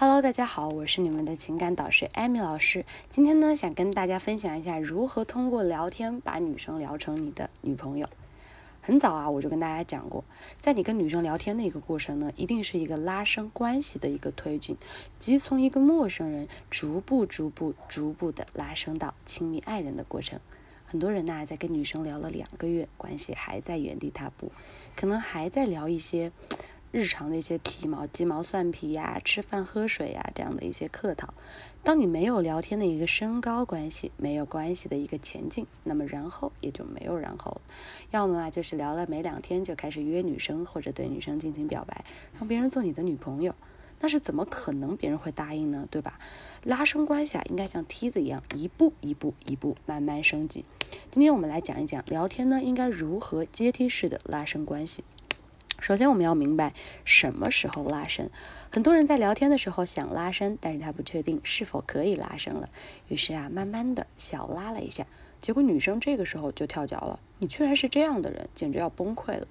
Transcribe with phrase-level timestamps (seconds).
[0.00, 2.84] Hello，大家好，我是你们的情感导师艾米老师。
[3.08, 8.08] 今天呢，想跟大家分享一下如何通过聊天把女生聊成你的女朋友。
[8.80, 10.22] 很早啊，我就跟大家讲过，
[10.60, 14.76] 在你跟女生聊天的一个过程呢，一定是一个拉伸关系的一个推进，
[15.18, 20.38] 即从一个陌生人逐步、逐步、逐步的拉升到亲密爱人的过程。
[20.86, 24.52] 很多人呢，在跟女生聊了两个月，关系还在原地踏步，
[24.94, 26.30] 可能还在聊一些。
[26.90, 31.34] 日常的一些皮毛、鸡毛蒜皮呀，吃饭喝水呀，这样的一些客套。
[31.82, 37.60] 当你没有聊天的一个身高关系，没有关系的一个前进，那么然后也就没有然后了。
[38.10, 42.04] 要么啊，就是聊了没两天就开始约女生，或者对女生进行表白，
[42.38, 43.54] 让别人做你的女朋友，
[44.00, 45.86] 那是怎么可能别人会答应呢？
[45.90, 46.18] 对吧？
[46.64, 50.64] 拉升关系啊，应该像梯子一样，一步一步一步慢慢升级。
[51.10, 55.04] 今天我们来讲一讲聊天呢，应该如何阶梯式的拉升关系。
[55.80, 56.72] 首先，我们要明白
[57.04, 58.30] 什么时候拉伸。
[58.70, 62.68] 很多人在聊天的时候想拉伸，但是他不确定是否可以拉伸了，
[63.08, 65.06] 于是啊，慢慢的小拉了一下，
[65.40, 67.20] 结果女生这个时候就跳脚了。
[67.38, 69.46] 你居然是这样的人，简直要崩溃了。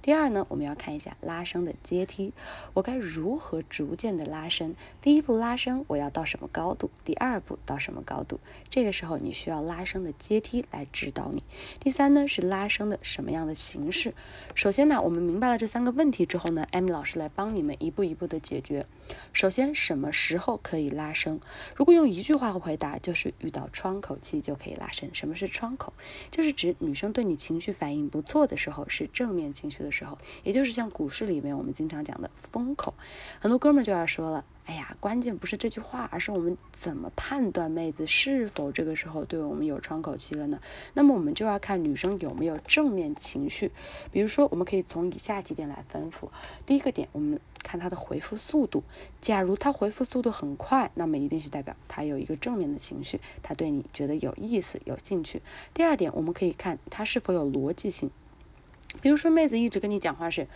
[0.00, 2.32] 第二呢，我们要看一下拉伸的阶梯，
[2.72, 4.76] 我该如何逐渐的拉伸？
[5.02, 6.88] 第一步拉伸，我要到什么高度？
[7.04, 8.38] 第二步到什么高度？
[8.70, 11.42] 这个时候你需要拉伸的阶梯来指导你。
[11.80, 14.14] 第三呢，是拉伸的什么样的形式？
[14.54, 18.86] 首先呢，我们明白了这三个问题之后呢，艾米老师来帮你们一步一步的解决。
[19.32, 21.40] 首先，什么时候可以拉伸？
[21.74, 25.12] 如果用一句话回答，就是遇到窗口期就可以拉伸。
[25.12, 25.92] 什么是窗口？
[26.30, 29.88] 就是指女生对你情绪反应不错的时候，是正面情绪的。
[29.90, 32.94] 时候，也就是像股市里面我们经常讲的风口，
[33.40, 40.60] 很多哥们儿就要说了，哎呀，关键不是这句话，而是我们怎么判断妹子是否这个时候对我们有窗口期了呢？
[40.94, 43.72] 那么我们就要看女生有没有正面情绪，
[44.12, 46.28] 比如说我们可以从以下几点来吩咐。
[46.64, 48.82] 第一个点，我们看他的回复速度，
[49.20, 55.42] 假如他回复速度很快，那么一定是代表他有一个正面的情绪，他对你觉得有意思、有兴趣。
[55.74, 58.10] 第二点，我们可以看他是否有逻辑性。
[59.02, 60.48] 比如说，妹子一直跟你讲话是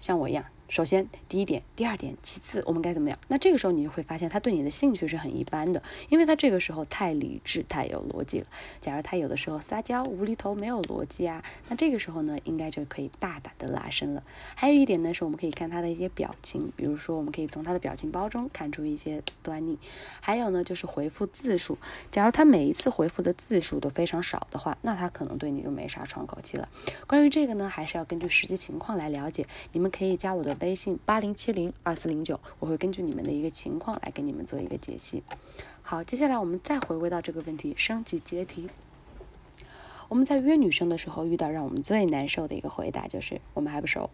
[0.00, 0.44] 像我一样。
[0.70, 3.18] 首先，第一点，第二点，其次，我们该怎么样？
[3.28, 8.46] 那这个时候你就会发现他对你的兴趣是很一般的，因为他这个时候太理智、太有逻辑了。
[8.78, 14.22] 假如他有的时候撒娇、无厘头、没有逻辑啊，那这个时候呢，应该就可以大胆的拉伸了。
[14.54, 19.78] 还有一点呢，是我们可以看他的一些表情，比如说我们可以从他的表情包中看出一些端倪。
[20.20, 21.78] 还有呢，就是回复字数，
[22.12, 26.68] 假如他每一次回复的字数都非常少的话，那他可能对你就没啥窗口期了。
[27.06, 29.46] 关于这个呢，还是要根据实际情况来了解。
[29.72, 30.56] 你们可以加我的。
[30.60, 35.22] 微信八零七零二四零九，我会根据你们的一个情况来给你们做一个解析。
[35.82, 38.68] 好，接下来我们再回归到这个问题，升级阶梯。
[40.08, 44.08] 我们在约女生的时候遇到让我们最难受的一个回答就是我们还不熟，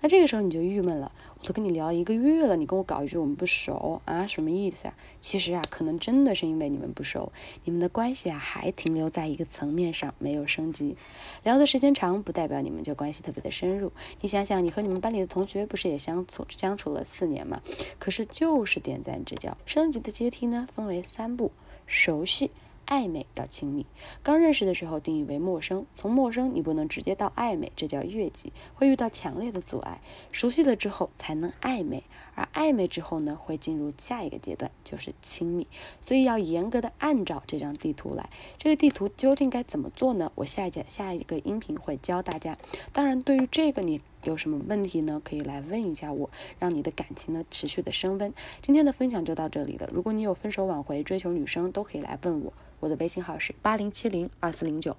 [0.00, 4.94] 那这个时候你就郁闷了，我都跟你聊一个月了，你跟我搞一句我们不熟啊，什么意思啊？
[5.20, 7.32] 其实啊，可能真的是因为你们不熟，
[7.64, 10.96] 你们的关系啊还停留在一个层面上，没有升级。
[11.44, 13.92] 聊的时间长不代表你们就关系特别的深入。
[14.20, 17.62] 你想想，你和你们班里的同学不是也相处相处了四年吗？
[18.00, 21.52] 可是就是点赞之交，升级的阶梯呢分为三步：
[21.86, 22.50] 熟悉。
[22.86, 23.84] 暧昧到亲密，
[24.22, 30.00] 刚认识的时候定义为陌生，从陌生你不能直接到暧昧，这叫越级，会遇到强烈的阻碍。
[30.32, 32.04] 熟悉了之后才能暧昧，
[32.34, 35.66] 而暧昧之后呢，会进入下一个阶段，就是亲密。
[36.00, 38.30] 所以要严格的按照这张地图来。
[38.58, 40.30] 这个地图究竟该怎么做呢？
[40.36, 42.56] 我下一节下一个音频会教大家。
[42.92, 45.22] 当然，对于这个你有什么问题呢？
[45.24, 46.28] 可以来问一下我，
[46.58, 48.34] 让你的感情呢持续的升温。
[48.60, 49.88] 今天的分享就到这里了。
[49.92, 52.52] 如果你有分手挽回、追求女生，都可以来问我。
[52.78, 54.94] 我的微信号是八零七零二四零九，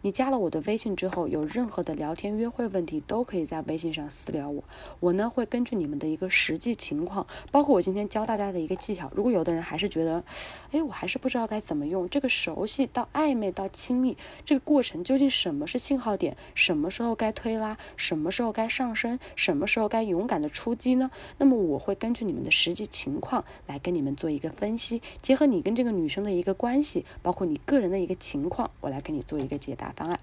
[0.00, 4.64] 你加了我的微信之后，有任何的聊天约会问题，都可以在微信上私聊我。
[4.98, 9.08] 我呢会根据你们的一个实际情况，包括我今天教大家的一个技巧。
[9.14, 10.24] 如果有的人还是觉得，
[10.72, 16.36] 哎，我还是不知道该怎么用这个熟悉到暧昧到亲密这个过程，究竟什么是信号点？
[16.56, 17.78] 什么时候该推拉？
[17.96, 19.18] 什么时候该该上升？
[19.34, 21.10] 什么时候该勇敢的出击呢？
[21.38, 27.04] 那么我会根据你们的实际情况来跟你们做一个分析，结合你跟这个女生的一个关系。
[27.22, 30.20] 包括你个人的一个情况，我来给你做一个解答方案。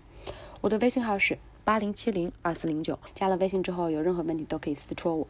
[0.61, 5.27] 我的微信号是八零七零二四零九，加了微信之后有任何问题都可以私戳我。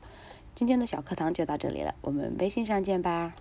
[0.54, 3.33] 今天的小课堂就到这里了，我们微信上见吧。